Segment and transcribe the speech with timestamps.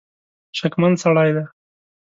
[0.57, 1.45] شکمن سړی دی.